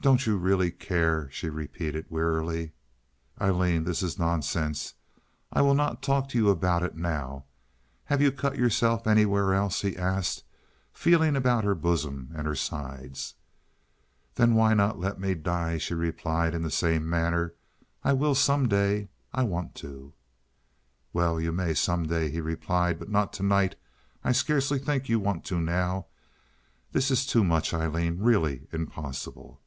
[0.00, 2.70] "Don't you really care?" she repeated, wearily.
[3.40, 4.94] "Aileen, this is nonsense.
[5.52, 7.44] I will not talk to you about it now.
[8.04, 10.44] Have you cut yourself anywhere else?" he asked,
[10.94, 13.34] feeling about her bosom and sides.
[14.36, 17.54] "Then why not let me die?" she replied, in the same manner.
[18.02, 19.08] "I will some day.
[19.34, 20.14] I want to."
[21.12, 23.74] "Well, you may, some day," he replied, "but not to night.
[24.24, 26.06] I scarcely think you want to now.
[26.92, 29.60] This is too much, Aileen—really impossible."